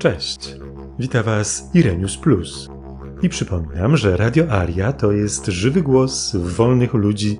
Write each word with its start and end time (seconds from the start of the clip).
Cześć, 0.00 0.56
witam 0.98 1.22
Was 1.22 1.70
Irenius 1.74 2.16
Plus. 2.16 2.68
I 3.22 3.28
przypominam, 3.28 3.96
że 3.96 4.16
Radio 4.16 4.50
Aria 4.50 4.92
to 4.92 5.12
jest 5.12 5.46
żywy 5.46 5.82
głos 5.82 6.36
wolnych 6.36 6.94
ludzi, 6.94 7.38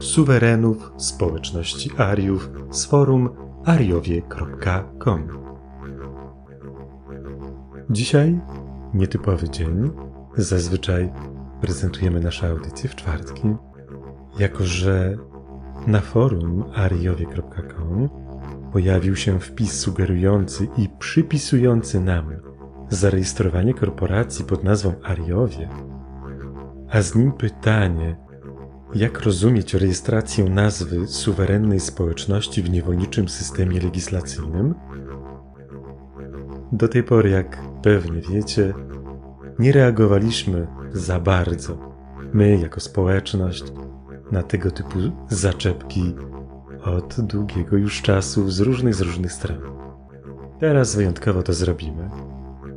suwerenów 0.00 0.92
społeczności 0.96 1.90
Ariów 1.98 2.50
z 2.70 2.84
forum 2.84 3.30
ariowie.com. 3.64 5.28
Dzisiaj 7.90 8.40
nietypowy 8.94 9.48
dzień. 9.48 9.90
Zazwyczaj 10.36 11.12
prezentujemy 11.60 12.20
nasze 12.20 12.50
audycje 12.50 12.90
w 12.90 12.94
czwartki, 12.94 13.54
jako 14.38 14.64
że 14.64 15.16
na 15.86 16.00
forum 16.00 16.64
ariowie.com 16.74 18.19
pojawił 18.72 19.16
się 19.16 19.40
wpis 19.40 19.80
sugerujący 19.80 20.68
i 20.76 20.88
przypisujący 20.98 22.00
nam 22.00 22.32
zarejestrowanie 22.88 23.74
korporacji 23.74 24.44
pod 24.44 24.64
nazwą 24.64 24.94
Ariowie, 25.02 25.68
a 26.90 27.02
z 27.02 27.14
nim 27.14 27.32
pytanie, 27.32 28.16
jak 28.94 29.20
rozumieć 29.20 29.74
rejestrację 29.74 30.44
nazwy 30.44 31.06
suwerennej 31.06 31.80
społeczności 31.80 32.62
w 32.62 32.70
niewolniczym 32.70 33.28
systemie 33.28 33.80
legislacyjnym? 33.80 34.74
Do 36.72 36.88
tej 36.88 37.02
pory, 37.02 37.30
jak 37.30 37.58
pewnie 37.82 38.20
wiecie, 38.20 38.74
nie 39.58 39.72
reagowaliśmy 39.72 40.66
za 40.92 41.20
bardzo, 41.20 41.78
my 42.32 42.58
jako 42.58 42.80
społeczność, 42.80 43.64
na 44.32 44.42
tego 44.42 44.70
typu 44.70 44.98
zaczepki 45.28 46.14
od 46.84 47.20
długiego 47.20 47.76
już 47.76 48.02
czasu 48.02 48.50
z 48.50 48.60
różnych 48.60 48.94
z 48.94 49.00
różnych 49.00 49.32
stron. 49.32 49.58
Teraz 50.60 50.96
wyjątkowo 50.96 51.42
to 51.42 51.52
zrobimy. 51.52 52.10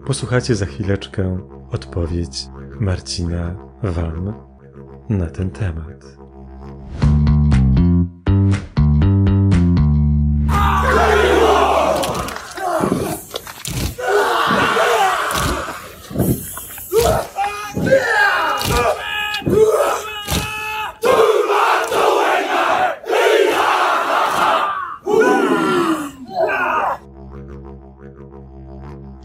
Posłuchacie 0.05 0.55
za 0.55 0.65
chwileczkę 0.65 1.37
odpowiedź 1.71 2.47
Marcina 2.79 3.55
Wam 3.83 4.33
na 5.09 5.29
ten 5.29 5.49
temat. 5.49 6.22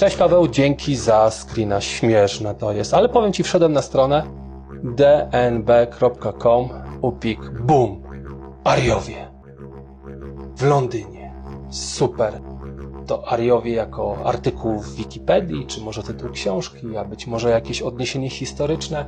Cześć 0.08 0.18
Paweł, 0.18 0.48
dzięki 0.48 0.96
za 0.96 1.30
screena, 1.30 1.80
śmieszne 1.80 2.54
to 2.54 2.72
jest. 2.72 2.94
Ale 2.94 3.08
powiem 3.08 3.32
Ci, 3.32 3.42
wszedłem 3.42 3.72
na 3.72 3.82
stronę 3.82 4.22
dnb.com, 4.82 6.68
upik, 7.02 7.50
boom, 7.60 8.02
Ariowie. 8.64 9.30
W 10.56 10.62
Londynie. 10.62 11.32
Super. 11.70 12.40
To 13.06 13.28
Ariowie 13.28 13.72
jako 13.72 14.16
artykuł 14.24 14.78
w 14.78 14.94
Wikipedii, 14.94 15.66
czy 15.66 15.80
może 15.80 16.02
tytuł 16.02 16.30
książki, 16.30 16.96
a 16.96 17.04
być 17.04 17.26
może 17.26 17.50
jakieś 17.50 17.82
odniesienie 17.82 18.30
historyczne. 18.30 19.06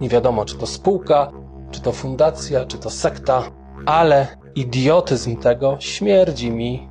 Nie 0.00 0.08
wiadomo, 0.08 0.44
czy 0.44 0.56
to 0.56 0.66
spółka, 0.66 1.32
czy 1.70 1.80
to 1.80 1.92
fundacja, 1.92 2.64
czy 2.64 2.78
to 2.78 2.90
sekta, 2.90 3.42
ale 3.86 4.26
idiotyzm 4.54 5.36
tego 5.36 5.76
śmierdzi 5.80 6.50
mi 6.50 6.88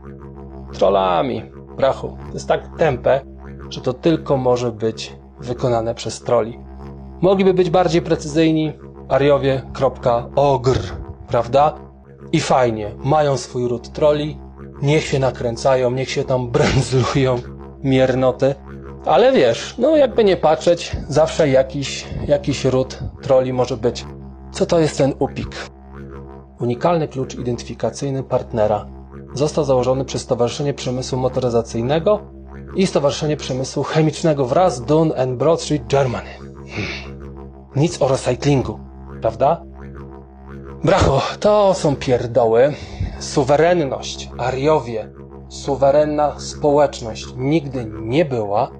trollami. 0.73 1.51
Brachu, 1.77 2.17
to 2.27 2.33
jest 2.33 2.47
tak 2.47 2.77
tępe, 2.77 3.30
że 3.71 3.81
to 3.81 3.93
tylko 3.93 4.37
może 4.37 4.71
być 4.71 5.15
wykonane 5.39 5.95
przez 5.95 6.21
troli. 6.21 6.59
Mogliby 7.21 7.53
być 7.53 7.69
bardziej 7.69 8.01
precyzyjni 8.01 8.73
ariowie.ogr, 9.09 10.79
prawda? 11.27 11.73
I 12.31 12.39
fajnie, 12.39 12.91
mają 13.03 13.37
swój 13.37 13.67
ród 13.67 13.89
troli, 13.89 14.37
niech 14.81 15.03
się 15.03 15.19
nakręcają, 15.19 15.91
niech 15.91 16.09
się 16.09 16.23
tam 16.23 16.51
brędzlują, 16.51 17.35
miernoty. 17.83 18.55
Ale 19.05 19.31
wiesz, 19.31 19.75
no 19.77 19.97
jakby 19.97 20.23
nie 20.23 20.37
patrzeć, 20.37 20.97
zawsze 21.09 21.49
jakiś, 21.49 22.07
jakiś 22.27 22.65
ród 22.65 22.99
troli 23.21 23.53
może 23.53 23.77
być. 23.77 24.05
Co 24.51 24.65
to 24.65 24.79
jest 24.79 24.97
ten 24.97 25.13
UPIK? 25.19 25.69
Unikalny 26.59 27.07
klucz 27.07 27.35
identyfikacyjny 27.35 28.23
partnera. 28.23 28.85
Został 29.33 29.63
założony 29.63 30.05
przez 30.05 30.21
Stowarzyszenie 30.21 30.73
Przemysłu 30.73 31.19
Motoryzacyjnego 31.19 32.19
i 32.75 32.87
Stowarzyszenie 32.87 33.37
Przemysłu 33.37 33.83
Chemicznego 33.83 34.45
wraz 34.45 34.81
Dun 34.81 35.13
and 35.17 35.37
Broad 35.37 35.61
Street, 35.61 35.87
Germany. 35.87 36.29
Nic 37.75 38.01
o 38.01 38.07
recyklingu, 38.07 38.79
prawda? 39.21 39.63
Bracho, 40.83 41.21
to 41.39 41.73
są 41.73 41.95
pierdoły. 41.95 42.73
Suwerenność, 43.19 44.29
Ariowie, 44.37 45.09
suwerenna 45.49 46.39
społeczność 46.39 47.25
nigdy 47.37 47.91
nie 48.01 48.25
była, 48.25 48.71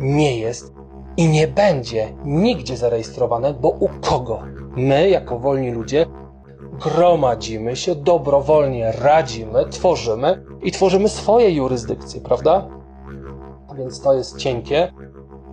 nie 0.00 0.38
jest 0.38 0.72
i 1.16 1.28
nie 1.28 1.48
będzie 1.48 2.14
nigdzie 2.24 2.76
zarejestrowane, 2.76 3.54
bo 3.54 3.68
u 3.68 3.88
kogo? 3.88 4.42
My, 4.76 5.08
jako 5.08 5.38
wolni 5.38 5.70
ludzie, 5.70 6.06
gromadzimy 6.80 7.76
się, 7.76 7.94
dobrowolnie 7.94 8.92
radzimy, 8.92 9.66
tworzymy 9.70 10.44
i 10.62 10.72
tworzymy 10.72 11.08
swoje 11.08 11.50
jurysdykcje, 11.50 12.20
prawda? 12.20 12.77
Więc 13.78 14.00
to 14.00 14.14
jest 14.14 14.36
cienkie. 14.36 14.92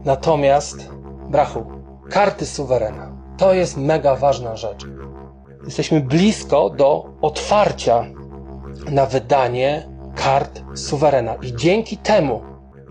Natomiast, 0.06 0.90
brachu, 1.30 1.66
karty 2.10 2.46
suwerena 2.46 3.16
to 3.38 3.54
jest 3.54 3.78
mega 3.78 4.16
ważna 4.16 4.56
rzecz. 4.56 4.86
Jesteśmy 5.66 6.02
blisko 6.02 6.70
do 6.70 7.10
otwarcia 7.22 8.06
na 8.92 9.06
wydanie 9.06 9.90
kart 10.16 10.62
suwerena 10.76 11.36
i 11.36 11.56
dzięki 11.56 11.98
temu 11.98 12.42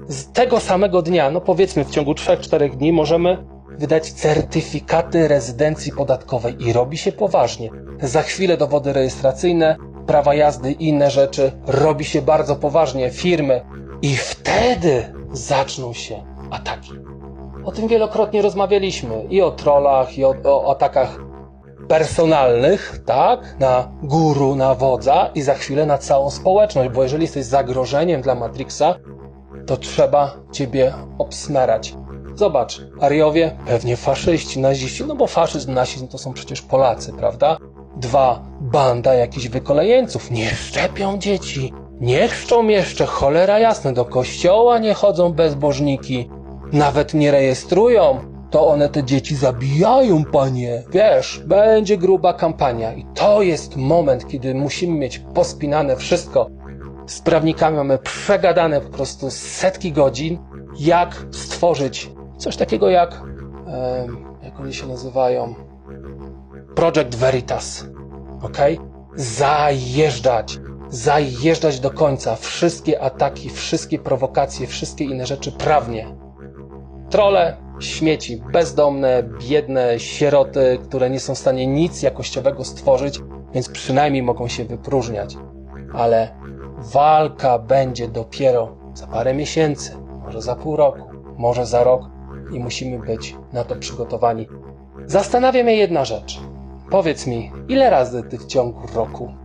z 0.09 0.33
tego 0.33 0.61
samego 0.61 1.03
dnia, 1.03 1.31
no 1.31 1.41
powiedzmy 1.41 1.85
w 1.85 1.91
ciągu 1.91 2.13
3-4 2.13 2.77
dni, 2.77 2.93
możemy 2.93 3.47
wydać 3.79 4.13
certyfikaty 4.13 5.29
rezydencji 5.29 5.93
podatkowej 5.93 6.63
i 6.63 6.73
robi 6.73 6.99
się 6.99 7.13
poważnie. 7.13 7.71
Za 8.03 8.23
chwilę 8.23 8.57
dowody 8.57 8.93
rejestracyjne, 8.93 9.77
prawa 10.07 10.35
jazdy 10.35 10.73
i 10.73 10.89
inne 10.89 11.11
rzeczy 11.11 11.53
robi 11.67 12.05
się 12.05 12.23
bardzo 12.23 12.57
poważnie. 12.57 13.11
Firmy 13.11 13.61
i 14.03 14.17
wtedy 14.17 15.15
zaczną 15.35 15.93
się 15.93 16.25
ataki. 16.51 16.93
O 17.65 17.73
tym 17.73 17.89
wielokrotnie 17.89 18.43
rozmawialiśmy 18.43 19.25
i 19.31 19.43
o 19.43 19.51
trollach, 19.51 20.19
i 20.19 20.25
o, 20.25 20.35
o 20.45 20.71
atakach 20.71 21.19
personalnych, 21.89 23.03
tak, 23.07 23.57
na 23.59 23.93
guru, 24.03 24.55
na 24.55 24.75
wodza 24.75 25.31
i 25.35 25.43
za 25.43 25.55
chwilę 25.55 25.87
na 25.87 25.99
całą 25.99 26.31
społeczność, 26.31 26.91
bo 26.91 27.03
jeżeli 27.03 27.23
jesteś 27.23 27.45
zagrożeniem 27.45 28.23
dla 28.23 28.35
Matrixa, 28.35 28.95
to 29.67 29.77
trzeba 29.77 30.37
ciebie 30.53 30.93
obsmerać. 31.19 31.95
Zobacz, 32.35 32.81
Ariowie, 33.01 33.57
pewnie 33.67 33.97
faszyści, 33.97 34.61
naziści, 34.61 35.05
no 35.05 35.15
bo 35.15 35.27
faszyzm, 35.27 35.75
nazizm 35.75 36.09
to 36.09 36.19
są 36.19 36.33
przecież 36.33 36.63
Polacy, 36.63 37.13
prawda? 37.13 37.57
Dwa, 37.97 38.43
banda 38.61 39.15
jakichś 39.15 39.49
wykolejeńców, 39.49 40.31
nie 40.31 40.51
szczepią 40.51 41.19
dzieci, 41.19 41.73
nie 42.05 42.29
chrzczą 42.29 42.69
jeszcze, 42.69 43.07
cholera 43.07 43.59
jasne, 43.59 43.93
do 43.93 44.05
kościoła 44.05 44.79
nie 44.79 44.95
chodzą 44.95 45.33
bezbożniki, 45.33 46.31
nawet 46.73 47.15
nie 47.15 47.31
rejestrują, 47.31 48.19
to 48.51 48.67
one 48.67 48.89
te 48.89 49.05
dzieci 49.05 49.37
zabijają, 49.37 50.25
panie. 50.25 50.83
Wiesz, 50.91 51.43
będzie 51.47 51.99
gruba 51.99 52.33
kampania 52.33 52.93
i 52.93 53.07
to 53.15 53.43
jest 53.43 53.77
moment, 53.77 54.29
kiedy 54.29 54.55
musimy 54.55 54.99
mieć 54.99 55.19
pospinane 55.19 55.97
wszystko. 55.97 56.51
Z 57.07 57.21
prawnikami 57.21 57.77
mamy 57.77 57.99
przegadane 57.99 58.81
po 58.81 58.91
prostu 58.91 59.31
setki 59.31 59.93
godzin, 59.93 60.39
jak 60.79 61.27
stworzyć 61.31 62.11
coś 62.37 62.57
takiego 62.57 62.91
jak, 62.91 63.23
e, 63.67 64.07
jak 64.43 64.61
oni 64.61 64.75
się 64.75 64.87
nazywają, 64.87 65.55
Project 66.75 67.15
Veritas, 67.15 67.87
ok? 68.43 68.59
Zajeżdżać, 69.17 70.59
zajeżdżać 70.95 71.81
do 71.81 71.91
końca 71.91 72.37
wszystkie 72.37 73.01
ataki, 73.01 73.51
wszystkie 73.51 73.99
prowokacje, 73.99 74.67
wszystkie 74.67 75.05
inne 75.05 75.27
rzeczy 75.27 75.53
prawnie. 75.53 76.07
Trole, 77.11 77.57
śmieci, 77.81 78.43
bezdomne, 78.53 79.23
biedne, 79.49 80.01
sieroty, 80.01 80.79
które 80.83 81.11
nie 81.11 81.21
są 81.21 81.35
w 81.35 81.39
stanie 81.39 81.67
nic 81.67 82.03
jakościowego 82.03 82.65
stworzyć, 82.65 83.21
więc 83.55 83.69
przynajmniej 83.69 84.23
mogą 84.23 84.49
się 84.49 84.65
wypróżniać. 84.65 85.37
Ale 85.95 86.35
walka 86.79 87.59
będzie 87.59 88.09
dopiero 88.09 88.77
za 88.95 89.07
parę 89.07 89.35
miesięcy, 89.35 89.97
może 90.25 90.43
za 90.43 90.57
pół 90.57 90.77
roku, 90.77 91.03
może 91.39 91.67
za 91.67 91.85
rok 91.85 92.03
i 92.53 92.61
musimy 92.61 92.99
być 92.99 93.37
na 93.53 93.65
to 93.65 93.77
przygotowani. 93.77 94.49
Zastanawia 95.07 95.65
mnie 95.65 95.77
jedna 95.77 96.05
rzecz. 96.05 96.41
Powiedz 96.91 97.27
mi, 97.27 97.53
ile 97.69 97.91
razy 97.91 98.23
ty 98.23 98.39
w 98.39 98.47
ciągu 98.47 98.81
roku 98.95 99.44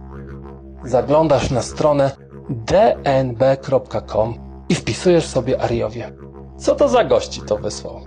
zaglądasz 0.83 1.51
na 1.51 1.61
stronę 1.61 2.11
dnb.com 2.49 4.33
i 4.69 4.75
wpisujesz 4.75 5.25
sobie 5.25 5.61
Ariowie? 5.61 6.13
Co 6.57 6.75
to 6.75 6.89
za 6.89 7.03
gości 7.03 7.41
to 7.41 7.57
wysłał? 7.57 8.01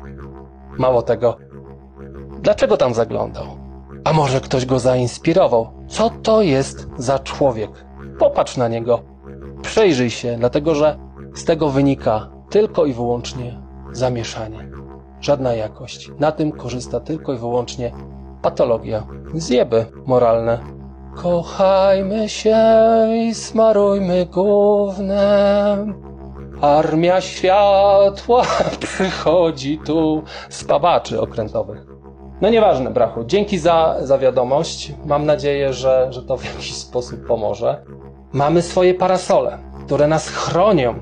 Mało 0.79 1.03
tego, 1.03 1.37
dlaczego 2.41 2.77
tam 2.77 2.95
zaglądał? 2.95 3.47
A 4.05 4.13
może 4.13 4.41
ktoś 4.41 4.67
go 4.67 4.79
zainspirował? 4.79 5.71
Co 5.89 6.11
to 6.11 6.43
jest 6.43 6.89
za 6.97 7.19
człowiek? 7.19 7.71
Popatrz 8.19 8.57
na 8.57 8.69
niego, 8.69 9.03
przejrzyj 9.63 10.11
się, 10.11 10.37
dlatego 10.39 10.75
że 10.75 10.99
z 11.35 11.45
tego 11.45 11.69
wynika 11.69 12.31
tylko 12.51 12.87
i 12.87 12.93
wyłącznie 12.93 13.61
zamieszanie. 13.93 14.69
Żadna 15.21 15.55
jakość. 15.55 16.11
Na 16.19 16.33
tym 16.33 16.53
korzysta 16.53 17.01
tylko 17.01 17.33
i 17.33 17.39
wyłącznie 17.39 17.93
patologia, 18.43 19.07
zjeby 19.35 19.87
moralne. 20.07 20.59
Kochajmy 21.15 22.29
się 22.29 22.57
i 23.15 23.35
smarujmy 23.35 24.27
gównem. 24.27 25.95
Armia 26.61 27.21
światła 27.21 28.43
przychodzi 28.81 29.79
tu 29.79 30.23
z 30.49 30.65
pawaczy 30.65 31.21
okrętowych. 31.21 31.87
No 32.41 32.51
nieważne, 32.51 32.91
brachu. 32.91 33.25
Dzięki 33.25 33.59
za, 33.59 33.97
za 34.01 34.19
wiadomość. 34.19 34.93
Mam 35.07 35.27
nadzieję, 35.27 35.73
że, 35.73 36.07
że 36.11 36.23
to 36.23 36.37
w 36.37 36.45
jakiś 36.45 36.75
sposób 36.75 37.27
pomoże. 37.27 37.85
Mamy 38.33 38.63
swoje 38.63 38.95
parasole, 38.95 39.59
które 39.87 40.09
nas 40.09 40.29
chronią, 40.29 40.95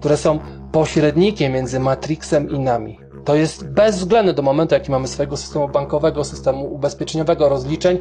które 0.00 0.16
są 0.16 0.38
pośrednikiem 0.72 1.52
między 1.52 1.80
Matrixem 1.80 2.50
i 2.50 2.58
nami. 2.58 2.98
To 3.24 3.34
jest 3.34 3.68
bez 3.68 3.98
względu 3.98 4.32
do 4.32 4.42
momentu, 4.42 4.74
jaki 4.74 4.90
mamy 4.90 5.08
swojego 5.08 5.36
systemu 5.36 5.68
bankowego, 5.68 6.24
systemu 6.24 6.74
ubezpieczeniowego, 6.74 7.48
rozliczeń. 7.48 7.98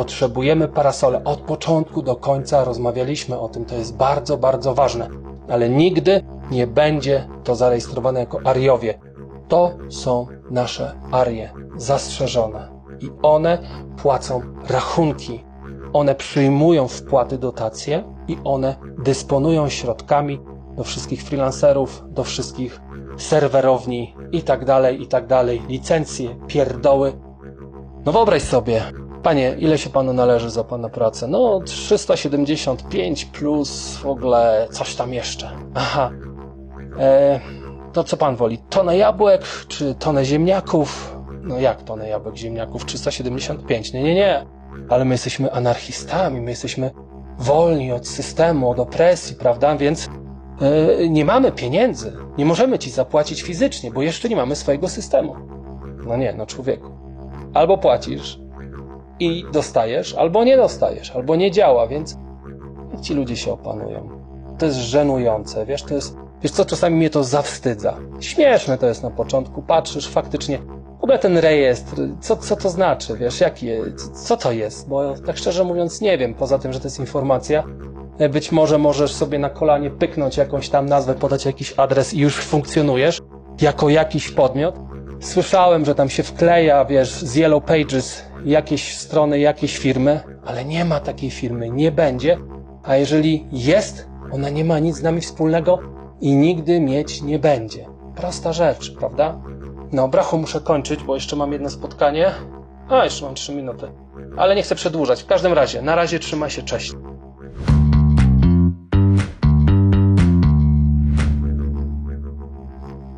Potrzebujemy 0.00 0.68
parasole. 0.68 1.24
Od 1.24 1.40
początku 1.40 2.02
do 2.02 2.16
końca 2.16 2.64
rozmawialiśmy 2.64 3.38
o 3.38 3.48
tym. 3.48 3.64
To 3.64 3.74
jest 3.74 3.96
bardzo, 3.96 4.38
bardzo 4.38 4.74
ważne. 4.74 5.08
Ale 5.48 5.68
nigdy 5.70 6.24
nie 6.50 6.66
będzie 6.66 7.28
to 7.44 7.54
zarejestrowane 7.54 8.20
jako 8.20 8.40
Ariowie. 8.44 8.98
To 9.48 9.70
są 9.88 10.26
nasze 10.50 11.00
arie 11.12 11.52
zastrzeżone. 11.76 12.68
I 13.00 13.10
one 13.22 13.58
płacą 14.02 14.42
rachunki. 14.68 15.44
One 15.92 16.14
przyjmują 16.14 16.88
wpłaty, 16.88 17.38
dotacje 17.38 18.04
i 18.28 18.36
one 18.44 18.76
dysponują 18.98 19.68
środkami 19.68 20.40
do 20.76 20.84
wszystkich 20.84 21.22
freelancerów, 21.22 22.04
do 22.08 22.24
wszystkich 22.24 22.80
serwerowni 23.16 24.14
i 24.32 24.42
tak 24.42 24.64
dalej, 24.64 25.02
i 25.02 25.06
tak 25.06 25.26
dalej, 25.26 25.62
licencje, 25.68 26.36
pierdoły. 26.46 27.12
No 28.04 28.12
wyobraź 28.12 28.42
sobie, 28.42 28.82
panie, 29.22 29.56
ile 29.58 29.78
się 29.78 29.90
panu 29.90 30.12
należy 30.12 30.50
za 30.50 30.64
pana 30.64 30.88
pracę? 30.88 31.28
No 31.28 31.60
375 31.60 33.24
plus 33.24 33.96
w 33.96 34.06
ogóle 34.06 34.68
coś 34.70 34.94
tam 34.94 35.14
jeszcze. 35.14 35.50
Aha. 35.74 36.10
E, 36.98 37.40
to 37.92 38.04
co 38.04 38.16
pan 38.16 38.36
woli? 38.36 38.58
Tonę 38.58 38.96
jabłek 38.96 39.42
czy 39.68 39.94
tonę 39.94 40.24
ziemniaków? 40.24 41.16
No 41.42 41.58
jak 41.58 41.82
tonę 41.82 42.08
jabłek, 42.08 42.36
ziemniaków? 42.36 42.84
375. 42.84 43.92
Nie, 43.92 44.02
nie, 44.02 44.14
nie. 44.14 44.46
Ale 44.88 45.04
my 45.04 45.14
jesteśmy 45.14 45.52
anarchistami, 45.52 46.40
my 46.40 46.50
jesteśmy 46.50 46.90
wolni 47.38 47.92
od 47.92 48.08
systemu, 48.08 48.70
od 48.70 48.78
opresji, 48.78 49.36
prawda? 49.36 49.76
Więc 49.76 50.08
E, 50.60 51.08
nie 51.08 51.24
mamy 51.24 51.52
pieniędzy, 51.52 52.12
nie 52.38 52.44
możemy 52.44 52.78
ci 52.78 52.90
zapłacić 52.90 53.42
fizycznie, 53.42 53.90
bo 53.90 54.02
jeszcze 54.02 54.28
nie 54.28 54.36
mamy 54.36 54.56
swojego 54.56 54.88
systemu. 54.88 55.36
No 56.06 56.16
nie, 56.16 56.32
no 56.32 56.46
człowieku. 56.46 56.90
Albo 57.54 57.78
płacisz 57.78 58.40
i 59.20 59.44
dostajesz, 59.52 60.14
albo 60.14 60.44
nie 60.44 60.56
dostajesz, 60.56 61.10
albo 61.10 61.36
nie 61.36 61.50
działa, 61.50 61.86
więc 61.86 62.16
ci 63.02 63.14
ludzie 63.14 63.36
się 63.36 63.52
opanują. 63.52 64.08
To 64.58 64.66
jest 64.66 64.78
żenujące, 64.78 65.66
wiesz, 65.66 65.82
to 65.82 65.94
jest, 65.94 66.16
wiesz 66.42 66.52
co, 66.52 66.64
czasami 66.64 66.96
mnie 66.96 67.10
to 67.10 67.24
zawstydza. 67.24 67.96
Śmieszne 68.20 68.78
to 68.78 68.86
jest 68.86 69.02
na 69.02 69.10
początku, 69.10 69.62
patrzysz 69.62 70.08
faktycznie, 70.08 70.58
w 71.00 71.04
ogóle 71.04 71.18
ten 71.18 71.38
rejestr, 71.38 71.96
co, 72.20 72.36
co 72.36 72.56
to 72.56 72.70
znaczy, 72.70 73.16
wiesz, 73.16 73.40
jaki, 73.40 73.68
co 74.14 74.36
to 74.36 74.52
jest, 74.52 74.88
bo 74.88 75.14
tak 75.26 75.36
szczerze 75.36 75.64
mówiąc 75.64 76.00
nie 76.00 76.18
wiem, 76.18 76.34
poza 76.34 76.58
tym, 76.58 76.72
że 76.72 76.80
to 76.80 76.86
jest 76.86 77.00
informacja, 77.00 77.64
E, 78.20 78.28
być 78.28 78.52
może 78.52 78.78
możesz 78.78 79.12
sobie 79.12 79.38
na 79.38 79.50
kolanie 79.50 79.90
pyknąć 79.90 80.36
jakąś 80.36 80.68
tam 80.68 80.86
nazwę, 80.86 81.14
podać 81.14 81.46
jakiś 81.46 81.74
adres 81.76 82.14
i 82.14 82.18
już 82.18 82.36
funkcjonujesz 82.36 83.18
jako 83.60 83.88
jakiś 83.88 84.30
podmiot. 84.30 84.74
Słyszałem, 85.20 85.84
że 85.84 85.94
tam 85.94 86.08
się 86.08 86.22
wkleja, 86.22 86.84
wiesz, 86.84 87.12
z 87.12 87.36
Yellow 87.36 87.64
Pages 87.64 88.24
jakieś 88.44 88.96
strony, 88.96 89.38
jakieś 89.38 89.78
firmy, 89.78 90.20
ale 90.46 90.64
nie 90.64 90.84
ma 90.84 91.00
takiej 91.00 91.30
firmy, 91.30 91.70
nie 91.70 91.92
będzie. 91.92 92.38
A 92.82 92.96
jeżeli 92.96 93.46
jest, 93.52 94.08
ona 94.32 94.50
nie 94.50 94.64
ma 94.64 94.78
nic 94.78 94.96
z 94.96 95.02
nami 95.02 95.20
wspólnego 95.20 95.78
i 96.20 96.36
nigdy 96.36 96.80
mieć 96.80 97.22
nie 97.22 97.38
będzie. 97.38 97.86
Prosta 98.16 98.52
rzecz, 98.52 98.96
prawda? 98.98 99.40
No, 99.92 100.08
brachu 100.08 100.38
muszę 100.38 100.60
kończyć, 100.60 101.02
bo 101.02 101.14
jeszcze 101.14 101.36
mam 101.36 101.52
jedno 101.52 101.70
spotkanie. 101.70 102.30
A, 102.88 103.04
jeszcze 103.04 103.24
mam 103.24 103.34
trzy 103.34 103.54
minuty. 103.54 103.92
Ale 104.36 104.56
nie 104.56 104.62
chcę 104.62 104.74
przedłużać. 104.74 105.22
W 105.22 105.26
każdym 105.26 105.52
razie, 105.52 105.82
na 105.82 105.94
razie 105.94 106.18
trzymaj 106.18 106.50
się, 106.50 106.62
cześć. 106.62 106.92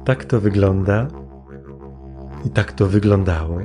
Tak 0.05 0.25
to 0.25 0.41
wygląda 0.41 1.07
i 2.47 2.51
tak 2.51 2.73
to 2.73 2.87
wyglądało 2.87 3.59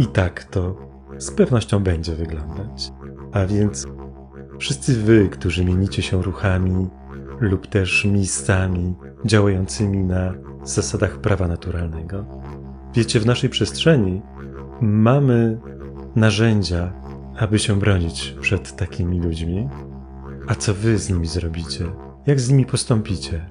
i 0.00 0.06
tak 0.06 0.44
to 0.44 0.76
z 1.18 1.30
pewnością 1.30 1.82
będzie 1.82 2.14
wyglądać. 2.14 2.92
A 3.32 3.46
więc 3.46 3.86
wszyscy 4.58 5.02
wy, 5.02 5.28
którzy 5.28 5.64
mienicie 5.64 6.02
się 6.02 6.22
ruchami 6.22 6.88
lub 7.40 7.66
też 7.66 8.04
miejscami 8.04 8.94
działającymi 9.24 10.04
na 10.04 10.34
zasadach 10.64 11.18
prawa 11.18 11.48
naturalnego, 11.48 12.24
wiecie, 12.94 13.20
w 13.20 13.26
naszej 13.26 13.50
przestrzeni 13.50 14.22
mamy 14.80 15.58
narzędzia, 16.16 16.92
aby 17.38 17.58
się 17.58 17.78
bronić 17.78 18.36
przed 18.40 18.76
takimi 18.76 19.20
ludźmi. 19.20 19.68
A 20.46 20.54
co 20.54 20.74
wy 20.74 20.98
z 20.98 21.10
nimi 21.10 21.26
zrobicie? 21.26 21.84
Jak 22.26 22.40
z 22.40 22.50
nimi 22.50 22.66
postąpicie? 22.66 23.50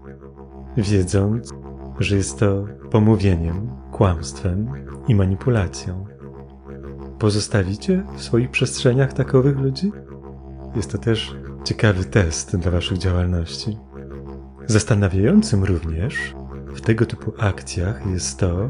Wiedząc, 0.78 1.54
że 2.00 2.16
jest 2.16 2.40
to 2.40 2.66
pomówieniem, 2.92 3.70
kłamstwem 3.92 4.72
i 5.08 5.16
manipulacją. 5.16 6.19
Pozostawicie 7.20 8.04
w 8.18 8.22
swoich 8.22 8.52
przestrzeniach 8.52 9.14
takowych 9.14 9.58
ludzi? 9.58 9.92
Jest 10.76 10.92
to 10.92 10.98
też 10.98 11.36
ciekawy 11.64 12.06
test 12.06 12.58
dla 12.58 12.72
Waszych 12.72 12.98
działalności. 12.98 13.78
Zastanawiającym 14.68 15.64
również 15.64 16.36
w 16.76 16.82
tego 16.82 17.06
typu 17.06 17.34
akcjach 17.38 18.06
jest 18.06 18.40
to, 18.40 18.70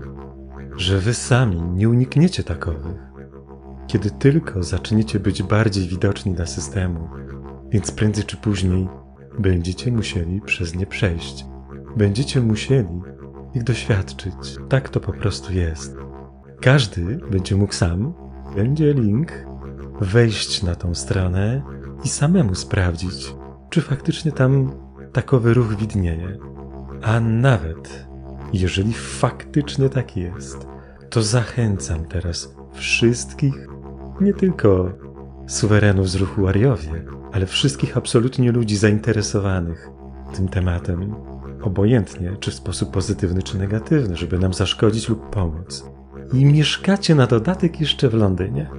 że 0.76 1.00
Wy 1.00 1.14
sami 1.14 1.62
nie 1.62 1.90
unikniecie 1.90 2.44
takowych. 2.44 2.98
Kiedy 3.88 4.12
tylko 4.12 4.64
zaczniecie 4.64 5.20
być 5.20 5.44
bardziej 5.44 5.88
widoczni 5.88 6.34
dla 6.34 6.46
systemu, 6.46 7.10
więc 7.70 7.92
prędzej 7.92 8.24
czy 8.24 8.38
później 8.38 8.88
będziecie 9.40 9.92
musieli 9.92 10.42
przez 10.42 10.76
nie 10.76 10.86
przejść. 10.86 11.46
Będziecie 11.98 12.42
musieli 12.42 13.02
ich 13.54 13.64
doświadczyć. 13.64 14.34
Tak 14.70 14.90
to 14.90 15.00
po 15.00 15.14
prostu 15.14 15.54
jest. 15.54 15.98
Każdy 16.62 17.20
będzie 17.32 17.56
mógł 17.56 17.74
sam, 17.74 18.14
będzie 18.56 18.94
link, 18.94 19.32
wejść 20.02 20.64
na 20.64 20.76
tą 20.76 20.96
stronę 20.96 21.62
i 22.04 22.10
samemu 22.10 22.56
sprawdzić, 22.56 23.36
czy 23.70 23.82
faktycznie 23.82 24.32
tam 24.32 24.72
takowy 25.14 25.54
ruch 25.54 25.76
widnieje. 25.76 26.38
A 27.02 27.20
nawet 27.20 28.08
jeżeli 28.54 28.94
faktycznie 28.94 29.90
tak 29.90 30.18
jest, 30.18 30.68
to 31.10 31.22
zachęcam 31.22 32.06
teraz 32.06 32.56
wszystkich, 32.74 33.68
nie 34.22 34.34
tylko 34.34 34.92
suwerenów 35.48 36.10
z 36.10 36.16
ruchu 36.16 36.48
Ariowie, 36.48 37.06
ale 37.32 37.46
wszystkich 37.46 37.98
absolutnie 37.98 38.52
ludzi 38.52 38.78
zainteresowanych 38.78 39.90
tym 40.36 40.48
tematem, 40.48 41.16
obojętnie 41.62 42.38
czy 42.40 42.52
w 42.52 42.56
sposób 42.56 42.92
pozytywny 42.92 43.44
czy 43.44 43.58
negatywny, 43.58 44.16
żeby 44.16 44.40
nam 44.40 44.54
zaszkodzić 44.54 45.10
lub 45.10 45.30
pomóc. 45.30 45.86
I 46.34 46.46
mieszkacie 46.46 47.16
na 47.16 47.28
dodatek 47.28 47.82
jeszcze 47.82 48.10
w 48.10 48.14
Londynie. 48.14 48.70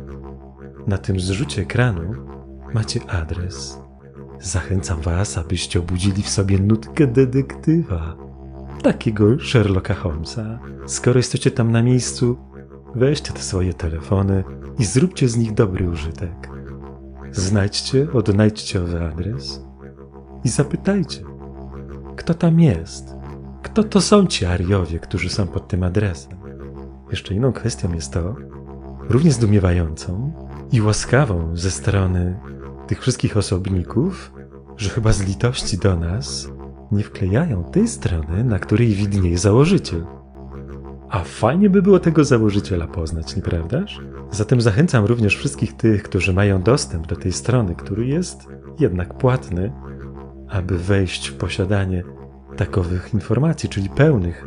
Na 0.87 0.99
tym 0.99 1.21
zrzucie 1.21 1.63
ekranu 1.63 2.15
macie 2.75 3.01
adres 3.11 3.79
zachęcam 4.41 5.01
Was, 5.01 5.39
abyście 5.39 5.81
obudzili 5.81 6.23
w 6.23 6.29
sobie 6.29 6.59
nutkę 6.59 7.07
detektywa, 7.07 8.17
takiego 8.83 9.39
Sherlocka 9.39 9.95
Holmesa. 9.95 10.59
Skoro 10.87 11.19
jesteście 11.19 11.51
tam 11.51 11.73
na 11.73 11.83
miejscu, 11.83 12.37
weźcie 12.95 13.33
te 13.33 13.43
swoje 13.43 13.75
telefony 13.75 14.45
i 14.79 14.85
zróbcie 14.85 15.29
z 15.29 15.37
nich 15.37 15.55
dobry 15.55 15.91
użytek. 15.91 16.51
Znajdźcie, 17.33 18.13
odnajdźcie 18.13 18.83
owy 18.83 19.05
adres 19.05 19.65
i 20.45 20.49
zapytajcie, 20.49 21.21
kto 22.17 22.35
tam 22.35 22.61
jest, 22.61 23.15
kto 23.63 23.85
to 23.85 24.01
są 24.01 24.27
ci 24.27 24.47
Ariowie, 24.47 24.99
którzy 24.99 25.29
są 25.29 25.47
pod 25.47 25.69
tym 25.69 25.83
adresem. 25.83 26.40
Jeszcze 27.11 27.35
inną 27.35 27.53
kwestią 27.53 27.95
jest 27.95 28.13
to, 28.13 28.37
równie 29.09 29.33
zdumiewającą 29.33 30.33
i 30.73 30.81
łaskawą 30.81 31.57
ze 31.57 31.71
strony 31.71 32.41
tych 32.87 33.01
wszystkich 33.01 33.37
osobników, 33.37 34.33
że 34.77 34.91
chyba 34.91 35.13
z 35.13 35.23
litości 35.23 35.79
do 35.79 35.97
nas 35.97 36.49
nie 36.93 37.03
wklejają 37.03 37.65
tej 37.65 37.89
strony, 37.89 38.45
na 38.45 38.59
której 38.59 38.89
widnieje 38.89 39.39
założyciel. 39.39 40.07
A 41.09 41.25
fajnie 41.25 41.71
by 41.71 41.83
było 41.83 41.99
tego 41.99 42.25
założyciela 42.25 42.87
poznać, 42.87 43.37
nieprawdaż? 43.37 44.01
Zatem 44.31 44.61
zachęcam 44.61 45.05
również 45.05 45.37
wszystkich 45.37 45.77
tych, 45.77 46.03
którzy 46.03 46.33
mają 46.33 46.63
dostęp 46.63 47.07
do 47.07 47.17
tej 47.17 47.33
strony, 47.33 47.75
który 47.75 48.07
jest 48.07 48.49
jednak 48.79 49.15
płatny, 49.15 49.73
aby 50.49 50.79
wejść 50.79 51.29
w 51.29 51.37
posiadanie 51.37 52.03
takowych 52.57 53.15
informacji, 53.15 53.69
czyli 53.69 53.89
pełnych 53.89 54.47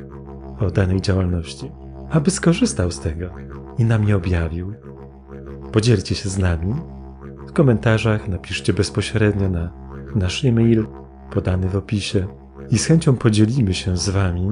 o 0.59 0.71
danej 0.71 1.01
działalności, 1.01 1.71
aby 2.13 2.31
skorzystał 2.31 2.91
z 2.91 2.99
tego 2.99 3.29
i 3.77 3.85
nam 3.85 4.07
je 4.07 4.15
objawił. 4.15 4.73
Podzielcie 5.71 6.15
się 6.15 6.29
z 6.29 6.37
nami. 6.37 6.73
W 7.47 7.53
komentarzach 7.53 8.27
napiszcie 8.27 8.73
bezpośrednio 8.73 9.49
na 9.49 9.73
nasz 10.15 10.45
e-mail 10.45 10.87
podany 11.31 11.69
w 11.69 11.75
opisie 11.75 12.27
i 12.71 12.77
z 12.77 12.85
chęcią 12.85 13.15
podzielimy 13.15 13.73
się 13.73 13.97
z 13.97 14.09
Wami 14.09 14.49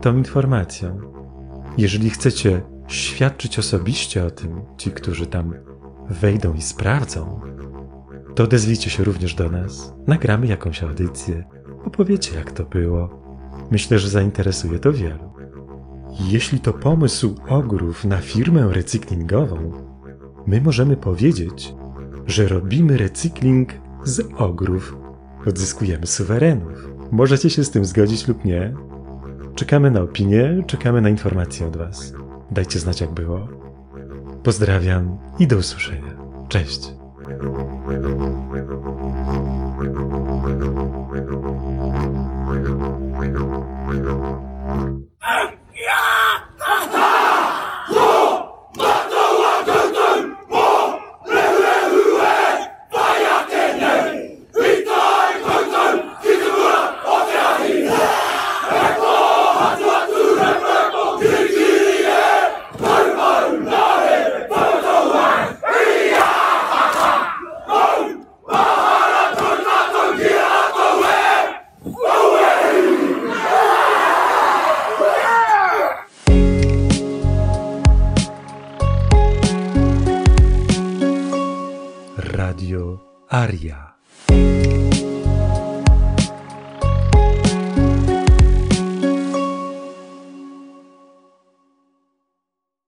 tą 0.00 0.16
informacją. 0.16 1.00
Jeżeli 1.78 2.10
chcecie 2.10 2.62
świadczyć 2.86 3.58
osobiście 3.58 4.24
o 4.24 4.30
tym, 4.30 4.60
ci, 4.76 4.90
którzy 4.90 5.26
tam 5.26 5.54
wejdą 6.10 6.54
i 6.54 6.62
sprawdzą, 6.62 7.40
to 8.34 8.44
odezwijcie 8.44 8.90
się 8.90 9.04
również 9.04 9.34
do 9.34 9.50
nas. 9.50 9.94
Nagramy 10.06 10.46
jakąś 10.46 10.82
audycję, 10.82 11.44
opowiecie 11.84 12.36
jak 12.36 12.52
to 12.52 12.64
było. 12.64 13.24
Myślę, 13.70 13.98
że 13.98 14.08
zainteresuje 14.08 14.78
to 14.78 14.92
wielu. 14.92 15.34
Jeśli 16.20 16.60
to 16.60 16.72
pomysł 16.72 17.34
ogrów 17.48 18.04
na 18.04 18.18
firmę 18.18 18.68
recyklingową, 18.72 19.72
my 20.46 20.60
możemy 20.60 20.96
powiedzieć, 20.96 21.74
że 22.26 22.48
robimy 22.48 22.96
recykling 22.96 23.68
z 24.04 24.20
ogrów. 24.38 24.96
Odzyskujemy 25.46 26.06
suwerenów. 26.06 26.88
Możecie 27.10 27.50
się 27.50 27.64
z 27.64 27.70
tym 27.70 27.84
zgodzić 27.84 28.28
lub 28.28 28.44
nie. 28.44 28.74
Czekamy 29.54 29.90
na 29.90 30.00
opinię, 30.00 30.62
czekamy 30.66 31.00
na 31.00 31.08
informacje 31.08 31.66
od 31.66 31.76
Was. 31.76 32.12
Dajcie 32.50 32.78
znać, 32.78 33.00
jak 33.00 33.10
było. 33.10 33.48
Pozdrawiam 34.42 35.18
i 35.38 35.46
do 35.46 35.56
usłyszenia. 35.56 36.16
Cześć. 36.48 36.92